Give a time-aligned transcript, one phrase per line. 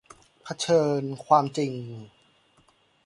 [0.43, 1.73] เผชิญความจริง